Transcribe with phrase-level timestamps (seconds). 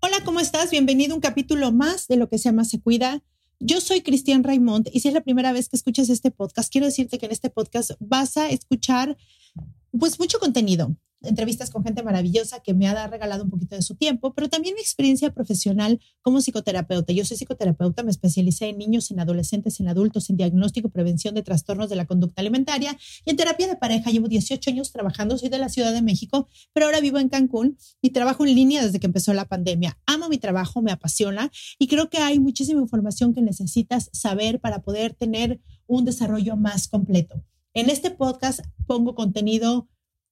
[0.00, 0.70] Hola, ¿cómo estás?
[0.70, 3.20] Bienvenido a un capítulo más de lo que se llama Se Cuida.
[3.58, 6.86] Yo soy Cristian Raimond y si es la primera vez que escuchas este podcast, quiero
[6.86, 9.16] decirte que en este podcast vas a escuchar
[9.98, 13.94] pues mucho contenido, entrevistas con gente maravillosa que me ha regalado un poquito de su
[13.96, 17.12] tiempo, pero también mi experiencia profesional como psicoterapeuta.
[17.12, 21.42] Yo soy psicoterapeuta, me especialicé en niños, en adolescentes, en adultos, en diagnóstico prevención de
[21.42, 24.10] trastornos de la conducta alimentaria y en terapia de pareja.
[24.10, 27.78] Llevo 18 años trabajando, soy de la Ciudad de México, pero ahora vivo en Cancún
[28.00, 29.98] y trabajo en línea desde que empezó la pandemia.
[30.06, 34.82] Amo mi trabajo, me apasiona y creo que hay muchísima información que necesitas saber para
[34.82, 37.44] poder tener un desarrollo más completo.
[37.74, 39.88] En este podcast pongo contenido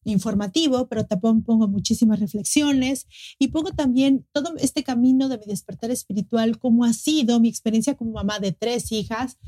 [0.07, 3.07] informativo, pero también pongo muchísimas reflexiones
[3.39, 7.95] y pongo también todo este camino de mi despertar espiritual, cómo ha sido mi experiencia
[7.95, 9.39] como mamá de tres hijas,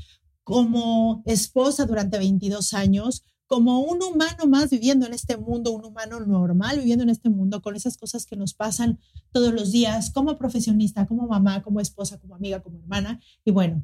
[0.43, 6.19] como esposa durante 22 años, como un humano más viviendo en este mundo, un humano
[6.19, 8.99] normal viviendo en este mundo con esas cosas que nos pasan
[9.31, 13.19] todos los días, como profesionista, como mamá, como esposa, como amiga, como hermana.
[13.45, 13.83] Y bueno,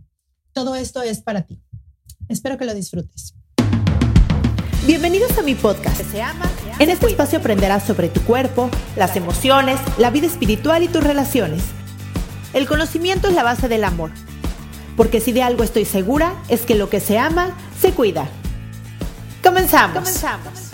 [0.53, 1.61] todo esto es para ti.
[2.27, 3.35] Espero que lo disfrutes.
[4.87, 5.99] Bienvenidos a mi podcast.
[6.11, 6.47] Se ama,
[6.77, 11.63] en este espacio aprenderás sobre tu cuerpo, las emociones, la vida espiritual y tus relaciones.
[12.53, 14.11] El conocimiento es la base del amor.
[14.95, 18.29] Porque si de algo estoy segura es que lo que se ama, se cuida.
[19.43, 19.97] Comenzamos.
[19.97, 20.69] Comenzamos.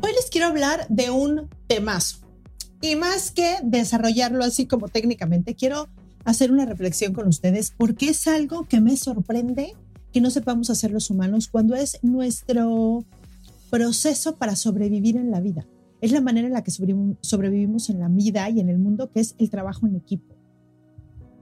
[0.00, 2.18] Hoy les quiero hablar de un temazo.
[2.80, 5.88] Y más que desarrollarlo así como técnicamente, quiero
[6.24, 9.74] hacer una reflexión con ustedes porque es algo que me sorprende
[10.14, 13.04] que no sepamos hacer los humanos cuando es nuestro
[13.68, 15.66] proceso para sobrevivir en la vida.
[16.00, 19.18] Es la manera en la que sobrevivimos en la vida y en el mundo, que
[19.18, 20.36] es el trabajo en equipo.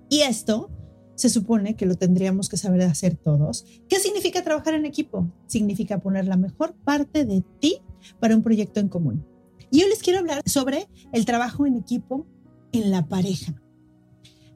[0.08, 0.70] Y esto
[1.16, 3.66] se supone que lo tendríamos que saber hacer todos.
[3.90, 5.30] ¿Qué significa trabajar en equipo?
[5.48, 7.82] Significa poner la mejor parte de ti
[8.20, 9.26] para un proyecto en común.
[9.70, 12.26] Y hoy les quiero hablar sobre el trabajo en equipo
[12.72, 13.54] en la pareja.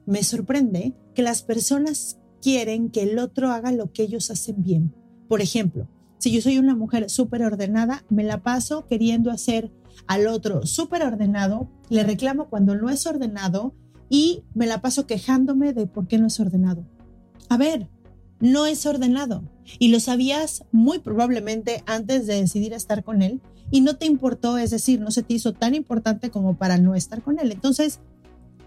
[0.07, 4.93] Me sorprende que las personas quieren que el otro haga lo que ellos hacen bien.
[5.27, 5.87] Por ejemplo,
[6.17, 9.71] si yo soy una mujer súper ordenada, me la paso queriendo hacer
[10.07, 13.73] al otro súper ordenado, le reclamo cuando no es ordenado
[14.09, 16.85] y me la paso quejándome de por qué no es ordenado.
[17.49, 17.89] A ver,
[18.39, 19.43] no es ordenado
[19.79, 24.57] y lo sabías muy probablemente antes de decidir estar con él y no te importó,
[24.57, 27.51] es decir, no se te hizo tan importante como para no estar con él.
[27.51, 27.99] Entonces,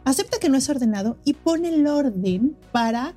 [0.05, 3.15] acepta que no es ordenado y pon el orden para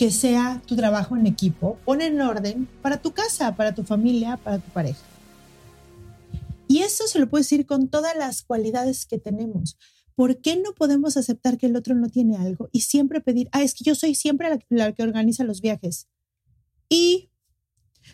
[0.00, 4.38] que sea tu trabajo en equipo, pon en orden para tu casa, para tu familia,
[4.38, 5.02] para tu pareja.
[6.68, 9.76] Y eso se lo puedo decir con todas las cualidades que tenemos.
[10.14, 13.62] ¿Por qué no podemos aceptar que el otro no tiene algo y siempre pedir, ah,
[13.62, 16.08] es que yo soy siempre la, la que organiza los viajes?
[16.88, 17.28] Y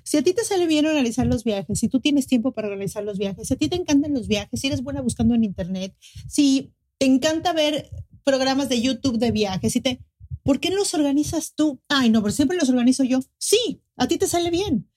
[0.02, 3.04] si a ti te sale bien organizar los viajes, si tú tienes tiempo para organizar
[3.04, 5.94] los viajes, si a ti te encantan los viajes, si eres buena buscando en internet,
[6.26, 7.88] si te encanta ver
[8.24, 10.00] programas de YouTube de viajes, si te,
[10.46, 11.80] ¿Por qué los organizas tú?
[11.88, 13.18] Ay, no, pero siempre los organizo yo.
[13.36, 14.88] Sí, a ti te sale bien.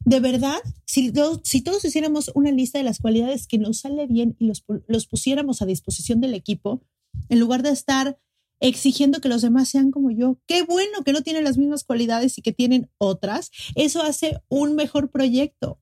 [0.00, 1.12] De verdad, si,
[1.44, 5.06] si todos hiciéramos una lista de las cualidades que nos sale bien y los, los
[5.06, 6.82] pusiéramos a disposición del equipo,
[7.28, 8.18] en lugar de estar
[8.58, 10.40] exigiendo que los demás sean como yo.
[10.46, 13.52] Qué bueno que no tienen las mismas cualidades y que tienen otras.
[13.76, 15.80] Eso hace un mejor proyecto.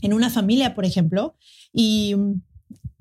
[0.00, 1.36] En una familia, por ejemplo,
[1.72, 2.16] y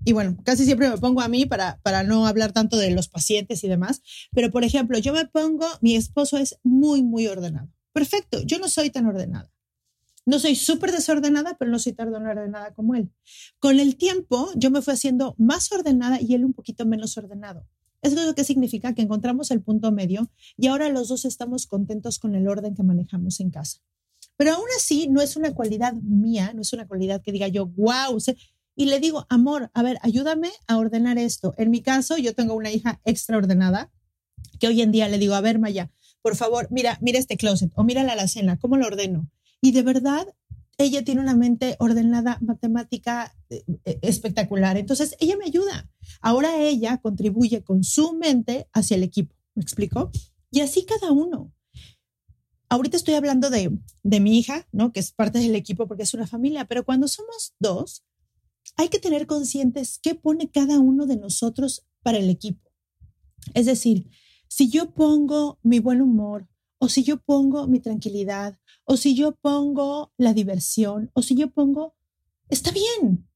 [0.04, 3.08] y bueno, casi siempre me pongo a mí para, para no hablar tanto de los
[3.08, 4.02] pacientes y demás,
[4.32, 7.70] pero por ejemplo, yo me pongo, mi esposo es muy, muy ordenado.
[7.94, 9.52] Perfecto, yo no soy tan ordenada.
[10.26, 13.12] No soy súper desordenada, pero no soy tan ordenada como él.
[13.60, 17.68] Con el tiempo, yo me fui haciendo más ordenada y él un poquito menos ordenado.
[18.02, 21.68] Eso es lo que significa que encontramos el punto medio y ahora los dos estamos
[21.68, 23.80] contentos con el orden que manejamos en casa.
[24.38, 27.68] Pero aún así, no es una cualidad mía, no es una cualidad que diga yo,
[27.68, 28.20] wow,
[28.76, 31.54] y le digo, amor, a ver, ayúdame a ordenar esto.
[31.58, 33.92] En mi caso, yo tengo una hija extraordenada
[34.60, 35.92] que hoy en día le digo, a ver, Maya,
[36.22, 39.30] por favor, mira, mira este closet o mira la alacena, ¿cómo lo ordeno?
[39.60, 40.28] Y de verdad,
[40.78, 44.78] ella tiene una mente ordenada, matemática eh, eh, espectacular.
[44.78, 45.90] Entonces, ella me ayuda.
[46.22, 49.36] Ahora ella contribuye con su mente hacia el equipo.
[49.54, 50.12] ¿Me explico?
[50.50, 51.52] Y así cada uno.
[52.70, 54.94] Ahorita estoy hablando de, de mi hija, ¿no?
[54.94, 58.04] Que es parte del equipo porque es una familia, pero cuando somos dos,
[58.78, 62.72] hay que tener conscientes qué pone cada uno de nosotros para el equipo.
[63.54, 64.10] Es decir,
[64.48, 66.48] si yo pongo mi buen humor,
[66.78, 71.52] o si yo pongo mi tranquilidad, o si yo pongo la diversión, o si yo
[71.52, 71.96] pongo,
[72.50, 73.28] está bien.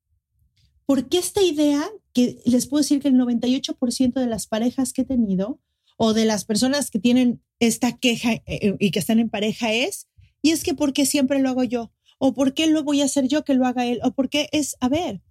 [0.85, 5.05] Porque esta idea, que les puedo decir que el 98% de las parejas que he
[5.05, 5.61] tenido,
[5.97, 9.71] o de las personas que tienen esta queja eh, eh, y que están en pareja
[9.71, 10.07] es,
[10.41, 13.27] y es que porque siempre lo hago yo, o por qué lo voy a hacer
[13.27, 15.21] yo que lo haga él, o por qué es, a ver,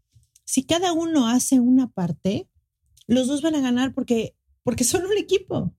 [0.44, 2.48] si cada uno hace una parte,
[3.06, 5.74] los dos van a ganar porque, porque son un equipo.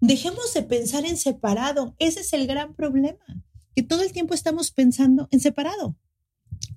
[0.00, 1.94] Dejemos de pensar en separado.
[1.98, 3.24] Ese es el gran problema,
[3.74, 5.96] que todo el tiempo estamos pensando en separado.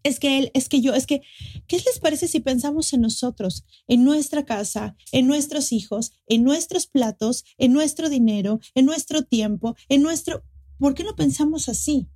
[0.03, 1.21] Es que él, es que yo, es que,
[1.67, 6.87] ¿qué les parece si pensamos en nosotros, en nuestra casa, en nuestros hijos, en nuestros
[6.87, 10.43] platos, en nuestro dinero, en nuestro tiempo, en nuestro...
[10.77, 12.07] ¿Por qué no pensamos así?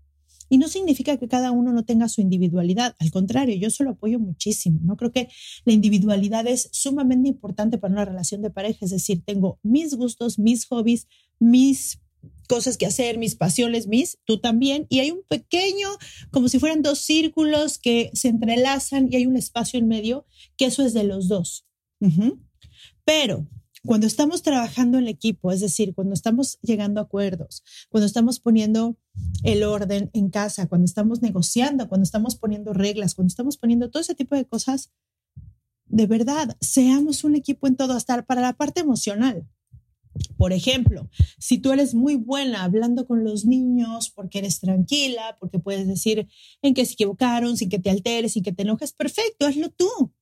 [0.53, 2.95] Y no significa que cada uno no tenga su individualidad.
[2.99, 4.79] Al contrario, yo se lo apoyo muchísimo.
[4.83, 5.27] No creo que
[5.65, 8.85] la individualidad es sumamente importante para una relación de pareja.
[8.85, 11.07] Es decir, tengo mis gustos, mis hobbies,
[11.39, 11.97] mis
[12.47, 14.85] cosas que hacer, mis pasiones, mis, tú también.
[14.89, 15.87] Y hay un pequeño,
[16.29, 20.65] como si fueran dos círculos que se entrelazan y hay un espacio en medio, que
[20.65, 21.65] eso es de los dos.
[23.05, 23.47] Pero
[23.85, 28.97] cuando estamos trabajando en equipo, es decir, cuando estamos llegando a acuerdos, cuando estamos poniendo
[29.43, 34.01] el orden en casa, cuando estamos negociando, cuando estamos poniendo reglas, cuando estamos poniendo todo
[34.01, 34.91] ese tipo de cosas,
[35.85, 39.47] de verdad, seamos un equipo en todo, hasta para la parte emocional.
[40.37, 41.09] Por ejemplo,
[41.39, 46.27] si tú eres muy buena hablando con los niños porque eres tranquila, porque puedes decir
[46.61, 50.13] en qué se equivocaron, sin que te alteres, sin que te enojes, perfecto, hazlo tú.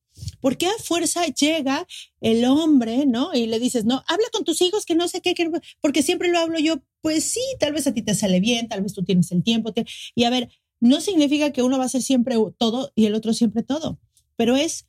[0.42, 1.86] ¿Por qué a fuerza llega
[2.20, 3.32] el hombre, no?
[3.32, 5.34] Y le dices, no, habla con tus hijos que no sé qué,
[5.80, 6.82] porque siempre lo hablo yo.
[7.00, 9.72] Pues sí, tal vez a ti te sale bien, tal vez tú tienes el tiempo.
[10.16, 10.50] y a ver,
[10.80, 14.00] no significa que uno va a hacer siempre todo y el otro siempre todo,
[14.34, 14.88] pero es,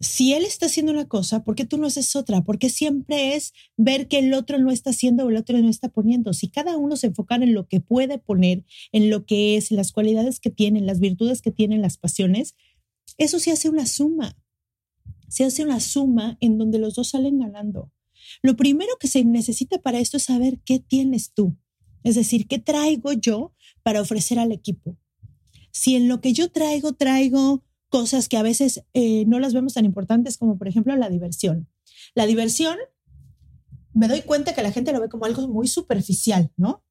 [0.00, 2.42] si él está haciendo una cosa, ¿por qué tú no haces otra?
[2.44, 5.88] Porque siempre es ver que el otro no está haciendo o el otro no está
[5.88, 6.34] poniendo.
[6.34, 9.78] Si cada uno se enfocara en lo que puede poner, en lo que es, en
[9.78, 12.54] las cualidades que tienen, las virtudes que tienen, las pasiones,
[13.16, 14.36] eso sí hace una suma
[15.28, 17.90] se hace una suma en donde los dos salen ganando.
[18.42, 21.56] Lo primero que se necesita para esto es saber qué tienes tú,
[22.02, 24.96] es decir, qué traigo yo para ofrecer al equipo.
[25.70, 29.74] Si en lo que yo traigo traigo cosas que a veces eh, no las vemos
[29.74, 31.68] tan importantes como por ejemplo la diversión.
[32.16, 32.76] La diversión,
[33.92, 36.82] me doy cuenta que la gente lo ve como algo muy superficial, ¿no?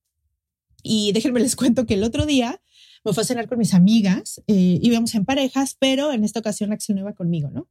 [0.82, 2.62] Y déjenme les cuento que el otro día
[3.04, 6.72] me fue a cenar con mis amigas, eh, íbamos en parejas, pero en esta ocasión
[6.72, 7.68] Axel no iba conmigo, ¿no?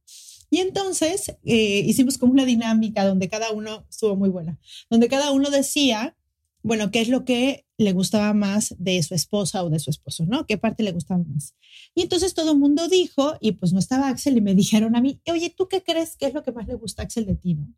[0.53, 5.31] Y entonces eh, hicimos como una dinámica donde cada uno estuvo muy buena, donde cada
[5.31, 6.15] uno decía,
[6.61, 10.27] bueno, qué es lo que le gustaba más de su esposa o de su esposo,
[10.27, 10.45] ¿no?
[10.45, 11.55] ¿Qué parte le gustaba más?
[11.95, 15.01] Y entonces todo el mundo dijo, y pues no estaba Axel, y me dijeron a
[15.01, 17.33] mí, oye, ¿tú qué crees que es lo que más le gusta a Axel de
[17.33, 17.73] ti, no?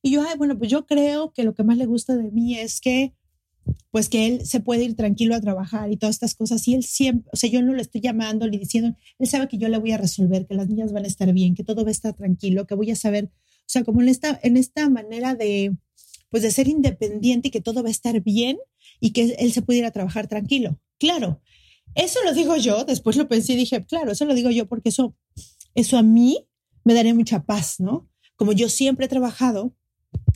[0.00, 2.56] Y yo, ay, bueno, pues yo creo que lo que más le gusta de mí
[2.56, 3.12] es que
[3.90, 6.66] pues que él se puede ir tranquilo a trabajar y todas estas cosas.
[6.68, 9.58] Y él siempre, o sea, yo no le estoy llamando ni diciendo, él sabe que
[9.58, 11.88] yo le voy a resolver, que las niñas van a estar bien, que todo va
[11.88, 15.34] a estar tranquilo, que voy a saber, o sea, como en esta, en esta manera
[15.34, 15.76] de,
[16.30, 18.58] pues de ser independiente y que todo va a estar bien
[19.00, 20.78] y que él se puede ir a trabajar tranquilo.
[20.98, 21.40] Claro,
[21.94, 24.90] eso lo digo yo, después lo pensé y dije, claro, eso lo digo yo porque
[24.90, 25.16] eso,
[25.74, 26.46] eso a mí
[26.84, 28.08] me daría mucha paz, ¿no?
[28.36, 29.74] Como yo siempre he trabajado,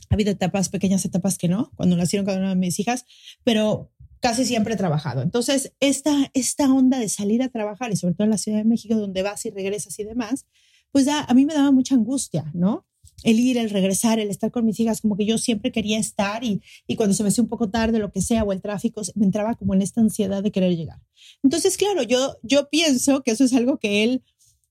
[0.09, 3.05] ha habido etapas, pequeñas etapas que no, cuando nacieron cada una de mis hijas,
[3.43, 5.21] pero casi siempre he trabajado.
[5.21, 8.65] Entonces, esta, esta onda de salir a trabajar, y sobre todo en la Ciudad de
[8.65, 10.45] México, donde vas y regresas y demás,
[10.91, 12.85] pues a mí me daba mucha angustia, ¿no?
[13.23, 16.43] El ir, el regresar, el estar con mis hijas, como que yo siempre quería estar
[16.43, 19.01] y, y cuando se me hacía un poco tarde, lo que sea, o el tráfico,
[19.15, 21.01] me entraba como en esta ansiedad de querer llegar.
[21.43, 24.23] Entonces, claro, yo, yo pienso que eso es algo que él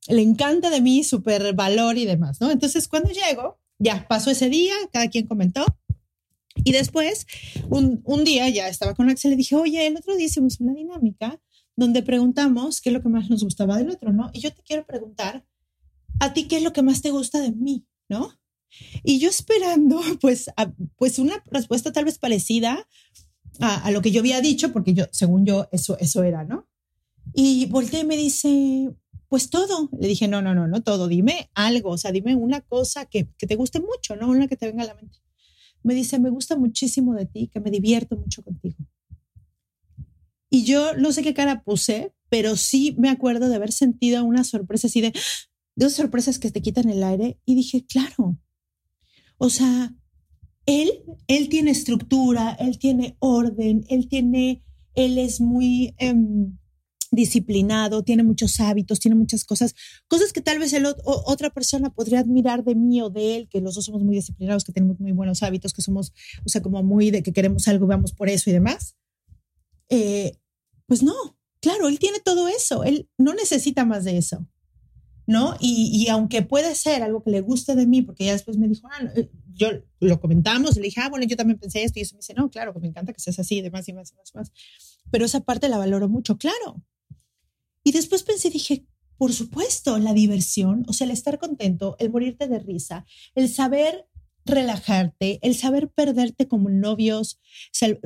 [0.08, 2.50] le encanta de mí, súper valor y demás, ¿no?
[2.50, 5.64] Entonces, cuando llego, ya pasó ese día, cada quien comentó.
[6.56, 7.26] Y después,
[7.68, 10.72] un, un día ya estaba con Axel y dije, oye, el otro día hicimos una
[10.72, 11.40] dinámica
[11.76, 14.30] donde preguntamos qué es lo que más nos gustaba del otro, ¿no?
[14.32, 15.44] Y yo te quiero preguntar,
[16.20, 18.38] ¿a ti qué es lo que más te gusta de mí, ¿no?
[19.02, 20.46] Y yo esperando, pues,
[20.96, 22.88] pues una respuesta tal vez parecida
[23.60, 26.68] a, a, lo que yo había dicho, porque yo, según yo, eso, eso era, ¿no?
[27.32, 28.94] Y volteé y me dice,
[29.28, 29.88] pues todo.
[29.98, 33.28] Le dije, no, no, no, no todo, dime algo, o sea, dime una cosa que,
[33.36, 34.28] que te guste mucho, ¿no?
[34.28, 35.18] Una que te venga a la mente.
[35.82, 38.76] Me dice, me gusta muchísimo de ti, que me divierto mucho contigo.
[40.54, 44.44] Y yo no sé qué cara puse, pero sí me acuerdo de haber sentido una
[44.44, 45.12] sorpresa así de,
[45.76, 47.40] esas sorpresas que te quitan el aire.
[47.44, 48.38] Y dije, claro,
[49.36, 49.92] o sea,
[50.64, 54.62] él, él tiene estructura, él tiene orden, él tiene,
[54.94, 56.56] él es muy em,
[57.14, 59.74] disciplinado, tiene muchos hábitos, tiene muchas cosas,
[60.08, 63.60] cosas que tal vez el, otra persona podría admirar de mí o de él, que
[63.60, 66.12] los dos somos muy disciplinados, que tenemos muy buenos hábitos, que somos,
[66.44, 68.96] o sea, como muy de que queremos algo, vamos por eso y demás.
[69.88, 70.36] Eh,
[70.86, 71.14] pues no,
[71.60, 74.46] claro, él tiene todo eso, él no necesita más de eso.
[75.26, 75.56] ¿no?
[75.58, 78.68] Y, y, aunque puede ser algo que le guste de mí, porque ya después me
[78.68, 79.68] dijo, ah, eh, yo
[80.00, 82.50] lo comentamos, le dije, ah, bueno, yo también pensé esto, y eso me dice, no,
[82.50, 84.52] claro, que me encanta que seas así, de más y más y más y más.
[85.10, 86.82] Pero esa parte la valoro mucho, claro.
[87.84, 88.86] Y después pensé, dije,
[89.16, 94.08] por supuesto, la diversión, o sea, el estar contento, el morirte de risa, el saber
[94.44, 97.38] relajarte, el saber perderte como novios,
[97.80, 98.00] eh,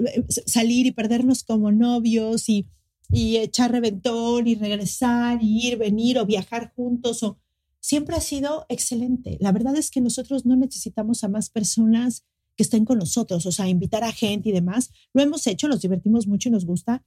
[0.46, 2.68] salir y perdernos como novios y
[3.10, 7.38] y echar reventón y regresar y ir, venir o viajar juntos o
[7.80, 9.38] siempre ha sido excelente.
[9.40, 12.24] La verdad es que nosotros no necesitamos a más personas
[12.56, 14.90] que estén con nosotros, o sea, invitar a gente y demás.
[15.12, 17.04] Lo hemos hecho, nos divertimos mucho y nos gusta,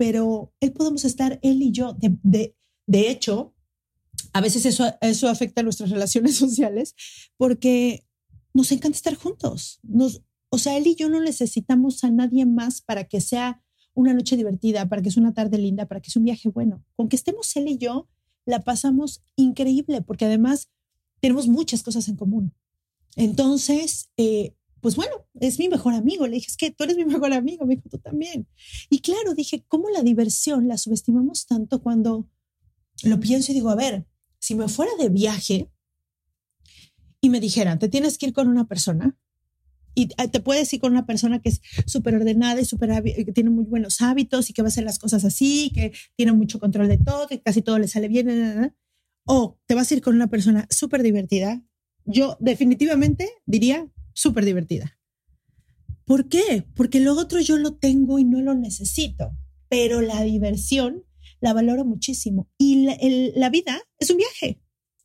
[0.00, 1.92] pero él podemos estar, él y yo.
[1.92, 3.54] De, de, de hecho,
[4.32, 6.94] a veces eso, eso afecta a nuestras relaciones sociales
[7.36, 8.06] porque
[8.54, 9.78] nos encanta estar juntos.
[9.82, 14.14] Nos, o sea, él y yo no necesitamos a nadie más para que sea una
[14.14, 16.82] noche divertida, para que sea una tarde linda, para que sea un viaje bueno.
[16.96, 18.08] Con que estemos él y yo,
[18.46, 20.70] la pasamos increíble, porque además
[21.20, 22.54] tenemos muchas cosas en común.
[23.16, 26.26] Entonces, eh, pues bueno, es mi mejor amigo.
[26.26, 28.48] Le dije, es que tú eres mi mejor amigo, me dijo, tú también.
[28.88, 32.28] Y claro, dije, ¿cómo la diversión la subestimamos tanto cuando
[33.02, 34.06] lo pienso y digo, a ver,
[34.38, 35.70] si me fuera de viaje
[37.20, 39.18] y me dijeran, te tienes que ir con una persona,
[39.94, 43.32] y ah, te puedes ir con una persona que es súper ordenada y súper que
[43.32, 46.58] tiene muy buenos hábitos y que va a hacer las cosas así, que tiene mucho
[46.60, 48.74] control de todo, que casi todo le sale bien.
[49.24, 51.62] O te vas a ir con una persona súper divertida.
[52.04, 54.98] Yo definitivamente diría súper divertida.
[56.04, 56.64] ¿Por qué?
[56.74, 59.36] Porque lo otro yo lo tengo y no lo necesito,
[59.68, 61.04] pero la diversión
[61.40, 62.48] la valoro muchísimo.
[62.58, 62.86] Y
[63.34, 64.60] la vida es un viaje.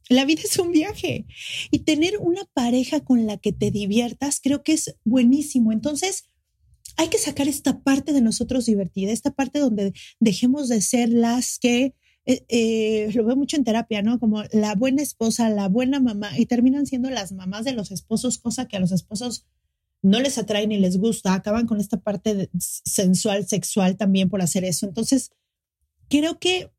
[0.09, 1.25] La vida es un viaje
[1.71, 5.71] y tener una pareja con la que te diviertas creo que es buenísimo.
[5.71, 6.29] Entonces,
[6.97, 11.57] hay que sacar esta parte de nosotros divertida, esta parte donde dejemos de ser las
[11.57, 14.19] que, eh, eh, lo veo mucho en terapia, ¿no?
[14.19, 18.39] Como la buena esposa, la buena mamá, y terminan siendo las mamás de los esposos,
[18.39, 19.45] cosa que a los esposos
[20.01, 24.63] no les atrae ni les gusta, acaban con esta parte sensual, sexual también por hacer
[24.63, 24.85] eso.
[24.85, 25.31] Entonces,
[26.09, 26.71] creo que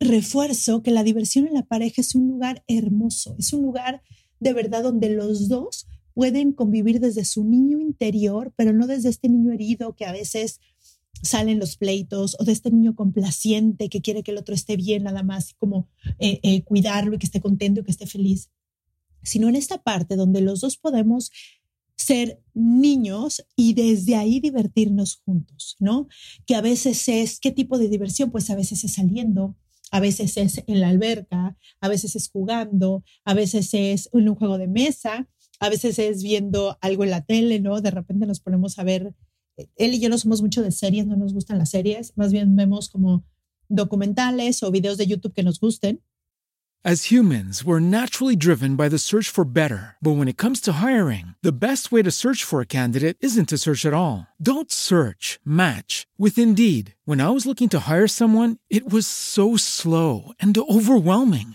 [0.00, 4.02] refuerzo que la diversión en la pareja es un lugar hermoso, es un lugar
[4.40, 9.28] de verdad donde los dos pueden convivir desde su niño interior, pero no desde este
[9.28, 10.60] niño herido que a veces
[11.22, 15.04] salen los pleitos o de este niño complaciente que quiere que el otro esté bien
[15.04, 15.88] nada más como
[16.18, 18.50] eh, eh, cuidarlo y que esté contento y que esté feliz,
[19.22, 21.30] sino en esta parte donde los dos podemos
[21.96, 26.08] ser niños y desde ahí divertirnos juntos, ¿no?
[26.46, 28.30] Que a veces es, ¿qué tipo de diversión?
[28.30, 29.56] Pues a veces es saliendo,
[29.90, 34.58] a veces es en la alberca, a veces es jugando, a veces es un juego
[34.58, 35.28] de mesa,
[35.60, 37.80] a veces es viendo algo en la tele, ¿no?
[37.80, 39.14] De repente nos ponemos a ver,
[39.56, 42.56] él y yo no somos mucho de series, no nos gustan las series, más bien
[42.56, 43.24] vemos como
[43.68, 46.00] documentales o videos de YouTube que nos gusten.
[46.84, 49.94] As humans, we're naturally driven by the search for better.
[50.02, 53.50] But when it comes to hiring, the best way to search for a candidate isn't
[53.50, 54.26] to search at all.
[54.42, 56.96] Don't search, match with Indeed.
[57.04, 61.54] When I was looking to hire someone, it was so slow and overwhelming.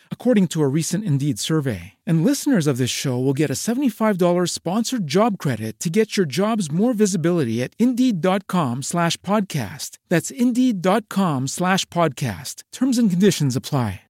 [0.11, 1.93] according to a recent Indeed survey.
[2.05, 6.27] And listeners of this show will get a $75 sponsored job credit to get your
[6.27, 9.97] jobs more visibility at Indeed.com slash podcast.
[10.09, 12.61] That's Indeed.com slash podcast.
[12.71, 14.01] Terms and conditions apply.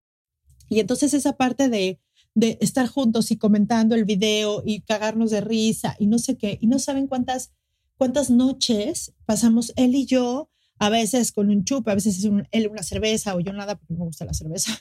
[0.72, 2.00] Y entonces esa parte de,
[2.34, 6.58] de estar juntos y comentando el video y cagarnos de risa y no sé qué,
[6.62, 7.52] y no saben cuántas,
[7.98, 12.68] cuántas noches pasamos él y yo, a veces con un chupe, a veces es él
[12.70, 14.72] una cerveza o yo nada porque no me gusta la cerveza,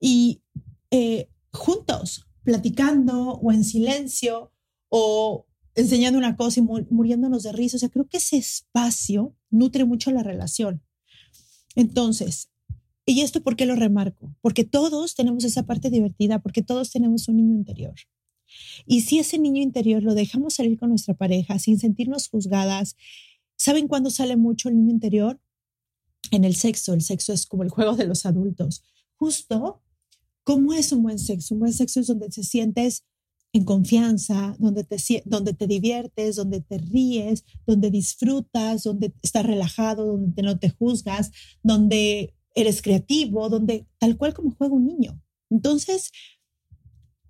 [0.00, 0.42] y
[0.90, 4.52] eh, juntos, platicando o en silencio
[4.88, 7.76] o enseñando una cosa y muriéndonos de risa.
[7.76, 10.82] O sea, creo que ese espacio nutre mucho la relación.
[11.76, 12.50] Entonces,
[13.06, 14.34] ¿y esto por qué lo remarco?
[14.40, 17.94] Porque todos tenemos esa parte divertida, porque todos tenemos un niño interior.
[18.86, 22.96] Y si ese niño interior lo dejamos salir con nuestra pareja sin sentirnos juzgadas,
[23.56, 25.40] ¿saben cuándo sale mucho el niño interior?
[26.30, 26.94] En el sexo.
[26.94, 28.82] El sexo es como el juego de los adultos.
[29.16, 29.82] Justo,
[30.48, 31.52] ¿cómo es un buen sexo?
[31.52, 33.04] Un buen sexo es donde te sientes
[33.52, 40.06] en confianza, donde te, donde te diviertes, donde te ríes, donde disfrutas, donde estás relajado,
[40.06, 45.22] donde no te juzgas, donde eres creativo, donde tal cual como juega un niño.
[45.50, 46.12] Entonces,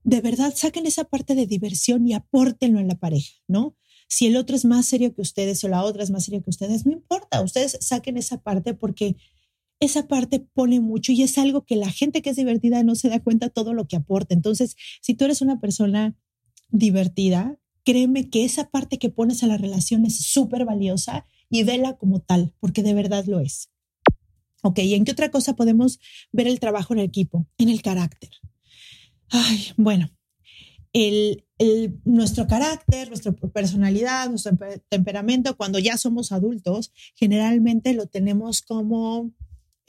[0.04, 3.76] de verdad, saquen esa parte de diversión y apórtenlo en la pareja, ¿no?
[4.06, 6.50] Si el otro es más serio que ustedes o la otra es más seria que
[6.50, 9.16] ustedes, no importa, ustedes saquen esa parte porque
[9.80, 13.08] esa parte pone mucho y es algo que la gente que es divertida no se
[13.08, 14.34] da cuenta todo lo que aporta.
[14.34, 16.16] Entonces, si tú eres una persona
[16.70, 21.96] divertida, créeme que esa parte que pones a la relación es súper valiosa y vela
[21.96, 23.70] como tal, porque de verdad lo es.
[24.62, 26.00] Ok, ¿y en qué otra cosa podemos
[26.32, 27.46] ver el trabajo en el equipo?
[27.58, 28.30] En el carácter.
[29.30, 30.10] Ay, bueno,
[30.92, 31.44] el,
[32.04, 34.56] nuestro carácter, nuestra personalidad, nuestro
[34.88, 39.32] temperamento, cuando ya somos adultos, generalmente lo tenemos como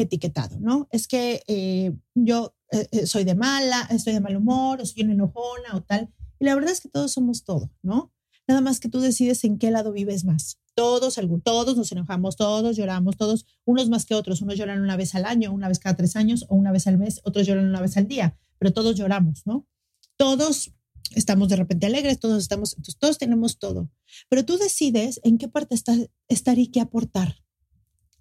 [0.04, 0.88] etiquetado, ¿no?
[0.92, 5.04] Es que eh, yo eh, eh, soy de mala, estoy de mal humor, o soy
[5.04, 6.14] una enojona o tal.
[6.40, 8.14] Y la verdad es que todos somos todo, ¿no?
[8.48, 10.60] Nada más que tú decides en qué lado vives más.
[10.76, 14.42] Todos, todos nos enojamos, todos lloramos, todos, unos más que otros.
[14.42, 16.98] Unos lloran una vez al año, una vez cada tres años o una vez al
[16.98, 19.68] mes, otros lloran una vez al día, pero todos lloramos, ¿no?
[20.16, 20.72] Todos
[21.16, 23.90] estamos de repente alegres, todos estamos, todos tenemos todo.
[24.30, 25.96] Pero tú decides en qué parte está,
[26.28, 27.36] estar y qué aportar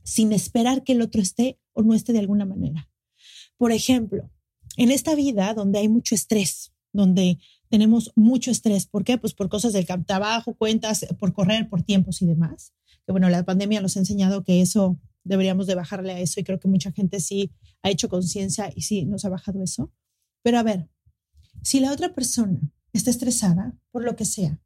[0.09, 2.89] sin esperar que el otro esté o no esté de alguna manera.
[3.59, 4.31] Por ejemplo,
[4.79, 7.39] en esta vida donde hay mucho estrés, donde
[7.69, 9.19] tenemos mucho estrés, ¿por qué?
[9.19, 12.73] Pues por cosas del trabajo, cuentas, por correr, por tiempos y demás.
[13.05, 16.45] Que bueno, la pandemia nos ha enseñado que eso deberíamos de bajarle a eso y
[16.45, 19.93] creo que mucha gente sí ha hecho conciencia y sí nos ha bajado eso.
[20.43, 20.89] Pero a ver,
[21.63, 22.59] si la otra persona
[22.95, 24.59] está estresada por lo que sea,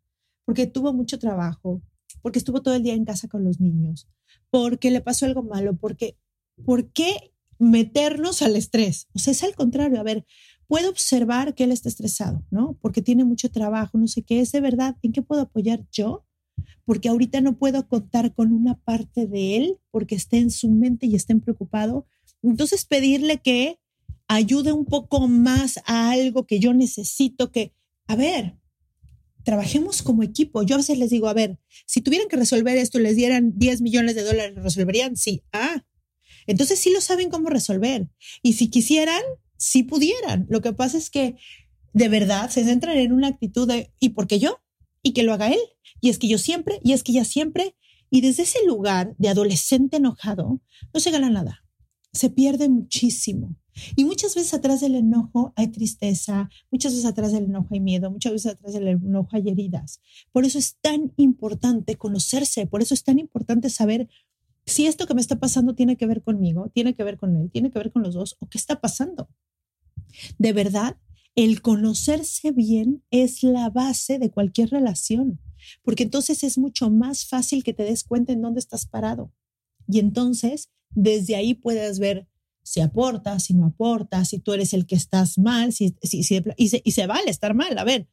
[0.44, 1.82] porque tuvo mucho trabajo,
[2.20, 4.06] porque estuvo todo el día en casa con los niños,
[4.52, 6.18] porque le pasó algo malo, porque,
[6.66, 9.08] ¿por qué meternos al estrés?
[9.14, 10.26] O sea, es al contrario, a ver,
[10.66, 12.76] puedo observar que él está estresado, ¿no?
[12.82, 16.26] Porque tiene mucho trabajo, no sé qué, es de verdad, ¿en qué puedo apoyar yo?
[16.84, 21.06] Porque ahorita no puedo contar con una parte de él porque esté en su mente
[21.06, 22.06] y esté preocupado.
[22.42, 23.78] Entonces, pedirle que
[24.28, 27.72] ayude un poco más a algo que yo necesito que,
[28.06, 28.58] a ver,
[29.44, 30.62] trabajemos como equipo.
[30.62, 33.80] Yo a veces les digo, a ver, si tuvieran que resolver esto, les dieran 10
[33.80, 35.16] millones de dólares, ¿lo resolverían?
[35.16, 35.42] Sí.
[35.52, 35.84] Ah,
[36.46, 38.08] entonces sí lo saben cómo resolver.
[38.42, 39.22] Y si quisieran,
[39.56, 40.46] sí pudieran.
[40.48, 41.36] Lo que pasa es que
[41.92, 44.60] de verdad se centran en una actitud de, ¿y por qué yo?
[45.02, 45.60] Y que lo haga él.
[46.00, 47.76] Y es que yo siempre, y es que ya siempre.
[48.10, 50.60] Y desde ese lugar de adolescente enojado,
[50.92, 51.64] no se gana nada.
[52.12, 53.56] Se pierde muchísimo.
[53.96, 58.10] Y muchas veces atrás del enojo hay tristeza, muchas veces atrás del enojo hay miedo,
[58.10, 60.00] muchas veces atrás del enojo hay heridas.
[60.30, 64.08] Por eso es tan importante conocerse, por eso es tan importante saber
[64.64, 67.50] si esto que me está pasando tiene que ver conmigo, tiene que ver con él,
[67.50, 69.28] tiene que ver con los dos o qué está pasando.
[70.38, 70.96] De verdad,
[71.34, 75.40] el conocerse bien es la base de cualquier relación,
[75.82, 79.32] porque entonces es mucho más fácil que te des cuenta en dónde estás parado.
[79.88, 82.28] Y entonces, desde ahí puedes ver
[82.62, 86.42] si aportas, si no aportas, si tú eres el que estás mal, si, si, si
[86.56, 87.76] y, se, y se vale estar mal.
[87.78, 88.08] A ver,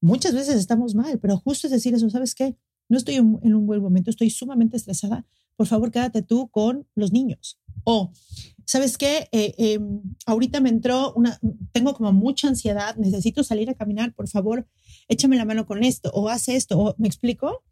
[0.00, 2.56] muchas veces estamos mal, pero justo es decir eso, ¿sabes qué?
[2.88, 5.24] No estoy en, un buen momento, estoy sumamente estresada.
[5.56, 7.58] Por favor, quédate tú con los niños.
[7.84, 8.12] O,
[8.66, 9.28] ¿sabes qué?
[9.32, 11.38] Eh, em, ahorita me entró una,
[11.72, 14.68] tengo como mucha ansiedad, necesito salir a caminar, por favor,
[15.08, 17.64] échame la mano con esto, o haz esto, o, ¿me explico?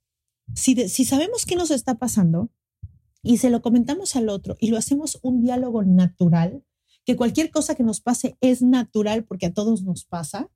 [0.55, 2.51] Si, si sabemos qué nos está pasando,
[3.23, 6.65] y se lo comentamos al otro y lo hacemos un diálogo natural,
[7.05, 10.51] que cualquier cosa que nos pase es natural porque a todos nos pasa,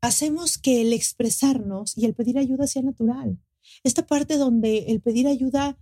[0.00, 3.38] hacemos que el expresarnos y el pedir ayuda sea natural.
[3.84, 5.78] Esta parte donde el pedir ayuda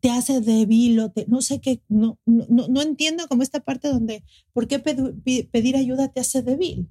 [0.00, 3.88] te hace débil o te, no sé qué, no, no, no entiendo como esta parte
[3.88, 6.88] donde, ¿por qué pedir ayuda te hace débil?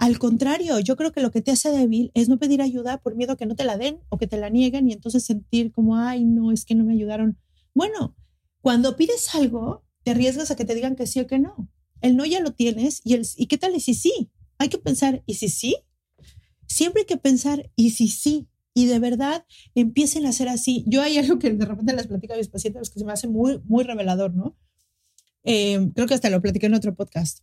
[0.00, 3.16] Al contrario, yo creo que lo que te hace débil es no pedir ayuda por
[3.16, 5.72] miedo a que no te la den o que te la nieguen y entonces sentir
[5.72, 7.38] como, ay, no, es que no me ayudaron.
[7.74, 8.16] Bueno,
[8.62, 11.70] cuando pides algo, te arriesgas a que te digan que sí o que no.
[12.00, 14.30] El no ya lo tienes y, el, ¿y qué tal y si sí?
[14.56, 15.76] Hay que pensar, ¿y si sí?
[16.66, 18.48] Siempre hay que pensar, ¿y si sí?
[18.72, 20.82] Y de verdad empiecen a hacer así.
[20.86, 23.28] Yo hay algo que de repente les platico a mis pacientes que se me hace
[23.28, 24.56] muy, muy revelador, ¿no?
[25.44, 27.40] Eh, creo que hasta lo platiqué en otro podcast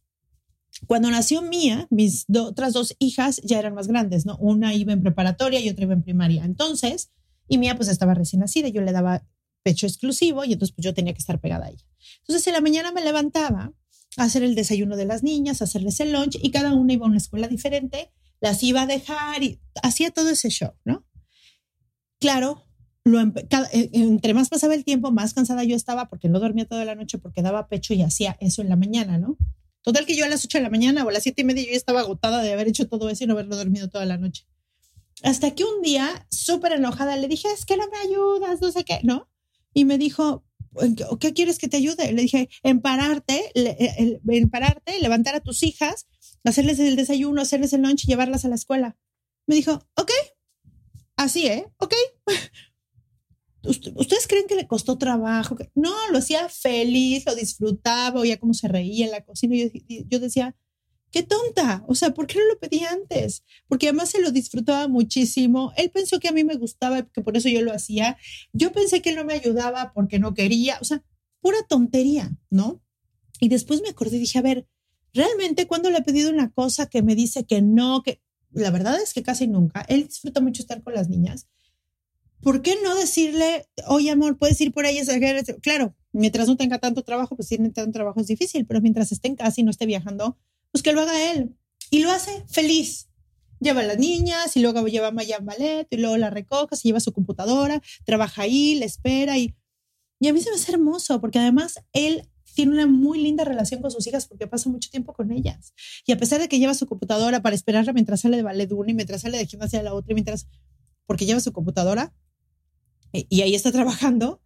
[0.86, 4.38] Cuando nació Mía, mis otras dos hijas ya eran más grandes, ¿no?
[4.38, 6.46] Una iba en preparatoria y otra iba en primaria.
[6.46, 7.12] Entonces,
[7.48, 9.24] y Mía pues estaba recién nacida, yo le daba
[9.64, 11.86] pecho exclusivo y entonces pues yo tenía que estar pegada a ella.
[12.20, 13.74] Entonces en la mañana me levantaba
[14.18, 17.06] a hacer el desayuno de las niñas, a hacerles el lunch y cada una iba
[17.06, 21.06] a una escuela diferente, las iba a dejar y hacía todo ese show, ¿no?
[22.20, 22.64] Claro,
[23.04, 26.86] lo, eh, entre más pasaba el tiempo, más cansada yo estaba porque no dormía toda
[26.86, 29.38] la noche porque daba pecho y hacía eso en la mañana, ¿no?
[29.88, 31.64] Total que yo a las 8 de la mañana o a las siete y media
[31.64, 34.46] yo estaba agotada de haber hecho todo eso y no haberlo dormido toda la noche.
[35.24, 38.84] Hasta que un día, súper enojada, le dije, es que no me ayudas, no sé
[38.84, 39.30] qué, ¿no?
[39.74, 40.44] Y me dijo,
[41.22, 42.12] ¿qué quieres que te ayude?
[42.12, 46.06] Le dije, en pararte, eh, en pararte, levantar a tus hijas,
[46.44, 48.98] hacerles el desayuno, hacerles el lunch y llevarlas a la escuela.
[49.46, 50.12] Me dijo, ok,
[51.16, 51.66] así, ¿eh?
[51.78, 51.94] Ok.
[53.68, 55.56] ¿Ustedes creen que le costó trabajo?
[55.76, 59.56] No, lo hacía feliz, lo disfrutaba, oía cómo se reía en la cocina.
[60.08, 60.56] Yo, decía,
[61.12, 63.44] qué tonta, o sea, ¿por qué no lo pedí antes?
[63.68, 65.74] Porque además se lo disfrutaba muchísimo.
[65.78, 68.18] Él pensó que a mí me gustaba, que por eso yo lo hacía.
[68.54, 71.04] Yo pensé que él no me ayudaba porque no quería, o sea,
[71.42, 72.82] pura tontería, ¿no?
[73.40, 74.68] Y después me acordé y dije, a ver,
[75.14, 79.00] realmente cuando le he pedido una cosa que me dice que no, que la verdad
[79.02, 79.86] es que casi nunca.
[79.90, 81.48] Él disfruta mucho estar con las niñas
[82.42, 85.00] ¿por qué no decirle, oye amor, puedes ir por ahí?
[85.62, 89.28] Claro, mientras no tenga tanto trabajo, pues tiene tanto trabajo es difícil, pero mientras esté
[89.28, 90.38] en casa y no esté viajando,
[90.72, 91.56] pues que lo haga él.
[91.90, 93.10] Y lo hace feliz.
[93.60, 96.88] Lleva a las niñas y luego lleva a Maya ballet y luego la recoge, se
[96.88, 99.56] lleva su computadora, trabaja ahí, le espera y,
[100.20, 103.82] y a mí se me hace hermoso porque además él tiene una muy linda relación
[103.82, 105.74] con sus hijas porque pasa mucho tiempo con ellas.
[106.06, 108.92] Y a pesar de que lleva su computadora para esperarla mientras sale de ballet una
[108.92, 110.48] y mientras sale de gimnasia a la otra y mientras,
[111.06, 112.14] porque lleva su computadora,
[113.30, 114.42] y ahí está trabajando,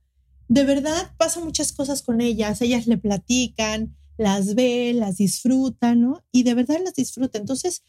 [0.47, 6.23] de verdad pasa muchas cosas con ellas, ellas le platican, las ve, las disfrutan, ¿no?
[6.31, 7.39] Y de verdad las disfruta.
[7.39, 7.83] Entonces,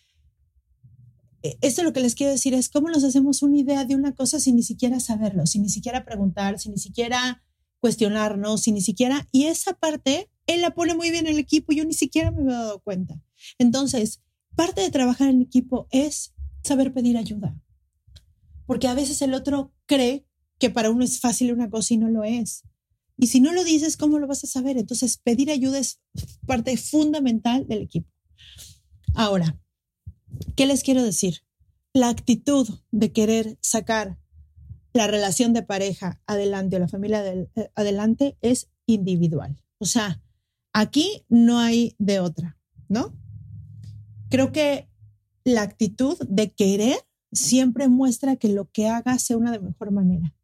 [1.42, 4.14] e, esto lo que les quiero decir es cómo nos hacemos una idea de una
[4.14, 7.42] cosa sin ni siquiera saberlo, sin ni siquiera preguntar, sin ni siquiera
[7.80, 11.72] cuestionarnos, sin ni siquiera, y esa parte, él la pone muy bien en el equipo,
[11.72, 13.20] yo ni siquiera me había dado cuenta.
[13.58, 14.22] Entonces,
[14.54, 17.60] parte de trabajar en equipo es saber pedir ayuda,
[18.66, 20.24] porque a veces el otro cree
[20.58, 22.62] que para uno es fácil una cosa y no lo es.
[23.18, 24.78] Y si no lo dices, ¿cómo lo vas a saber?
[24.78, 26.00] Entonces, pedir ayuda es
[26.46, 28.10] parte fundamental del equipo.
[29.14, 29.58] Ahora,
[30.56, 31.42] ¿qué les quiero decir?
[31.92, 34.18] La actitud de querer sacar
[34.92, 39.62] la relación de pareja adelante o la familia eh, adelante es individual.
[39.78, 40.22] O sea,
[40.72, 43.14] aquí no hay de otra, ¿no?
[44.30, 44.88] Creo que
[45.44, 46.96] la actitud de querer
[47.30, 50.34] siempre muestra que lo que hagas sea una de mejor manera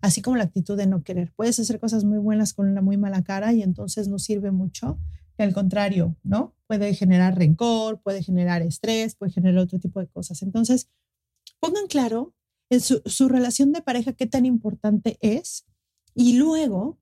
[0.00, 1.32] así como la actitud de no querer.
[1.34, 4.98] Puedes hacer cosas muy buenas con una muy mala cara y entonces no sirve mucho.
[5.38, 6.56] al contrario, ¿no?
[6.66, 10.42] Puede generar rencor, puede generar estrés, puede generar otro tipo de cosas.
[10.42, 10.88] Entonces,
[11.60, 12.34] pongan claro
[12.70, 15.64] en su, relación de pareja qué tan importante es
[16.14, 16.98] y luego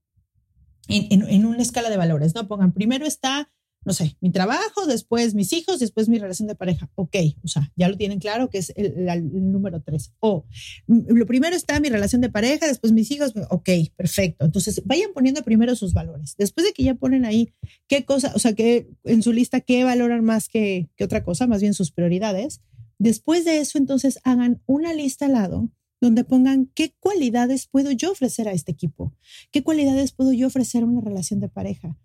[0.88, 2.46] en, una escala de valores, ¿no?
[2.46, 3.50] Pongan, primero está
[3.86, 6.90] no sé, mi trabajo, después mis hijos, después mi relación de pareja.
[6.96, 10.12] Ok, o sea, ya lo tienen claro que es el, número tres.
[10.18, 10.44] O
[10.88, 13.32] lo primero está mi relación de pareja, después mis hijos.
[13.48, 14.44] Ok, perfecto.
[14.44, 16.34] Entonces vayan poniendo primero sus valores.
[16.36, 17.54] Después de que ya ponen ahí
[17.86, 21.46] qué cosa, o sea, que en su lista qué valoran más que, que otra cosa,
[21.46, 22.62] más bien sus prioridades.
[22.98, 25.70] Después de eso, entonces hagan una lista al lado
[26.00, 29.14] donde pongan qué cualidades puedo yo ofrecer a este equipo,
[29.52, 31.96] qué cualidades puedo yo ofrecer a una relación de pareja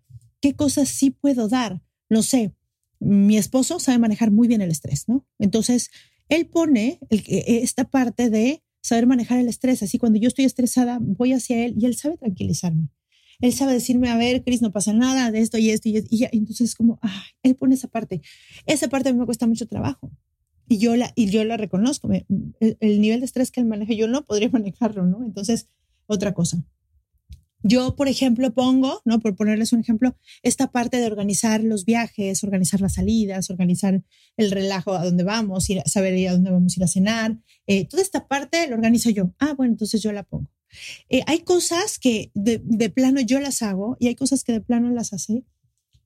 [0.41, 1.81] qué cosas sí puedo dar.
[2.09, 2.53] No sé,
[2.99, 5.25] mi esposo sabe manejar muy bien el estrés, ¿no?
[5.39, 5.89] Entonces,
[6.29, 9.83] él pone esta parte de saber manejar el estrés.
[9.83, 12.89] Así cuando yo estoy estresada, voy hacia él y él sabe tranquilizarme.
[13.39, 16.09] Él sabe decirme, a ver, Cris, no pasa nada de esto y esto y, esto,
[16.11, 18.21] y entonces como, ay, él pone esa parte.
[18.67, 20.11] Esa parte a mí me cuesta mucho trabajo.
[20.67, 22.09] Y yo la, y yo la reconozco.
[22.11, 22.25] el,
[22.59, 25.23] el, nivel de estrés que él maneja, yo no podría manejarlo, ¿no?
[25.25, 25.67] Entonces,
[26.05, 26.63] otra cosa.
[27.63, 29.19] Yo, por ejemplo, pongo, ¿no?
[29.19, 34.03] Por ponerles un ejemplo, esta parte de organizar los viajes, organizar las salidas, organizar
[34.37, 37.37] el relajo a dónde vamos, saber a dónde vamos a ir a cenar.
[37.67, 39.33] Eh, toda esta parte la organizo yo.
[39.39, 40.49] Ah, bueno, entonces yo la pongo.
[41.09, 44.61] Eh, hay cosas que de, de, plano yo las hago y hay cosas que de
[44.61, 45.43] plano las hace.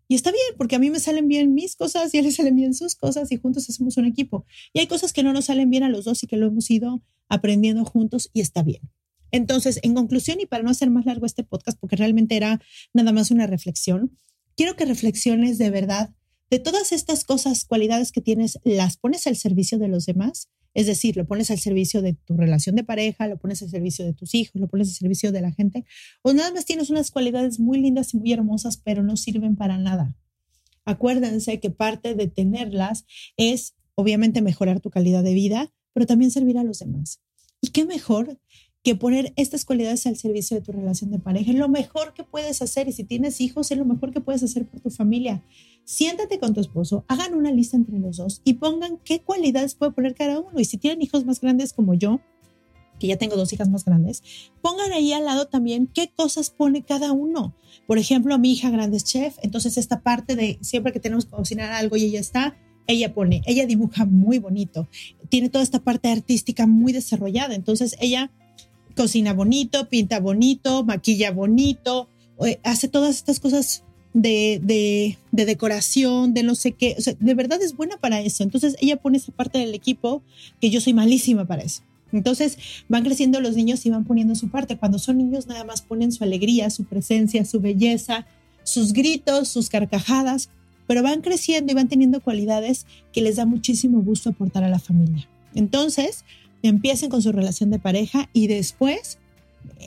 [0.07, 2.31] Y está bien, porque a mí me salen bien mis cosas y a él le
[2.31, 4.45] salen bien sus cosas y juntos hacemos un equipo.
[4.73, 6.69] Y hay cosas que no nos salen bien a los dos y que lo hemos
[6.69, 8.81] ido aprendiendo juntos y está bien.
[9.35, 12.61] Entonces, en conclusión, y para no hacer más largo este podcast, porque realmente era
[12.93, 14.17] nada más una reflexión,
[14.55, 16.15] quiero que reflexiones de verdad
[16.49, 20.47] de todas estas cosas, cualidades que tienes, las pones al servicio de los demás.
[20.73, 24.05] Es decir, lo pones al servicio de tu relación de pareja, lo pones al servicio
[24.05, 25.83] de tus hijos, lo pones al servicio de la gente,
[26.21, 29.77] o nada más tienes unas cualidades muy lindas y muy hermosas, pero no sirven para
[29.77, 30.15] nada.
[30.85, 33.03] Acuérdense que parte de tenerlas
[33.35, 37.19] es obviamente mejorar tu calidad de vida, pero también servir a los demás.
[37.59, 38.39] ¿Y qué mejor
[38.85, 41.51] que poner estas cualidades al servicio de tu relación de pareja?
[41.51, 44.43] Es lo mejor que puedes hacer y si tienes hijos, es lo mejor que puedes
[44.43, 45.43] hacer por tu familia.
[45.85, 49.91] Siéntate con tu esposo, hagan una lista entre los dos y pongan qué cualidades puede
[49.91, 50.59] poner cada uno.
[50.59, 52.21] Y si tienen hijos más grandes como yo,
[52.99, 54.21] que ya tengo dos hijas más grandes,
[54.61, 57.55] pongan ahí al lado también qué cosas pone cada uno.
[57.87, 61.31] Por ejemplo, mi hija grande es chef, entonces esta parte de siempre que tenemos que
[61.31, 64.87] cocinar algo y ella está, ella pone, ella dibuja muy bonito,
[65.29, 68.31] tiene toda esta parte artística muy desarrollada, entonces ella
[68.95, 72.09] cocina bonito, pinta bonito, maquilla bonito,
[72.45, 77.15] eh, hace todas estas cosas de, de, de, decoración, de no sé qué, o sea,
[77.19, 80.23] de verdad es buena para eso, entonces ella pone esa parte del equipo
[80.61, 81.81] que yo soy malísima para eso.
[82.11, 84.77] Entonces van creciendo los niños y van poniendo su parte.
[84.77, 88.25] Cuando son niños nada más ponen su alegría, su presencia, su belleza,
[88.63, 90.49] sus gritos, sus carcajadas,
[90.87, 94.79] pero van creciendo y van teniendo cualidades que les da muchísimo gusto aportar a la
[94.79, 95.27] familia.
[95.55, 96.23] Entonces,
[96.67, 99.17] empiecen con su relación de pareja y después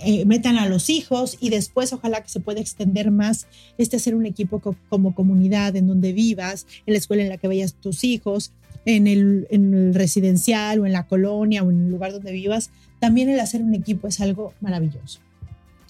[0.05, 3.47] eh, metan a los hijos y después ojalá que se pueda extender más
[3.79, 7.49] este hacer un equipo como comunidad en donde vivas, en la escuela en la que
[7.49, 8.53] veas tus hijos,
[8.85, 12.71] en el, en el residencial o en la colonia o en el lugar donde vivas,
[13.01, 15.21] también el hacer un equipo es algo maravilloso.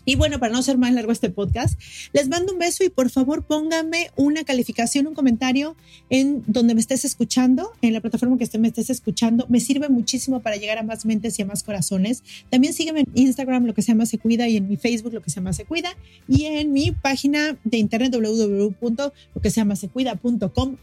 [0.08, 1.78] Y bueno, para no ser más largo este podcast,
[2.14, 5.76] les mando un beso y por favor pónganme una calificación, un comentario
[6.08, 9.44] en donde me estés escuchando, en la plataforma que me estés escuchando.
[9.50, 12.22] Me sirve muchísimo para llegar a más mentes y a más corazones.
[12.48, 15.20] También sígueme en Instagram, lo que se llama Se Cuida, y en mi Facebook, lo
[15.20, 15.90] que se llama Se Cuida,
[16.26, 20.76] y en mi página de internet www.loqueseamasecuida.com.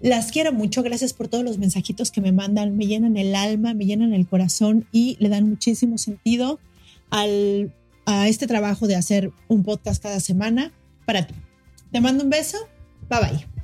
[0.00, 3.74] Las quiero mucho, gracias por todos los mensajitos que me mandan, me llenan el alma,
[3.74, 6.58] me llenan el corazón y le dan muchísimo sentido
[7.10, 7.70] al
[8.06, 10.72] a este trabajo de hacer un podcast cada semana
[11.06, 11.34] para ti.
[11.92, 12.58] Te mando un beso.
[13.08, 13.54] Bye bye.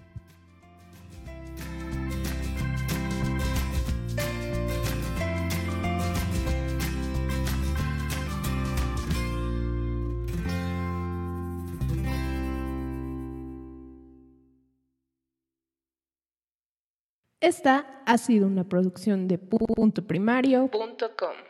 [17.43, 21.50] Esta ha sido una producción de punto primario.com.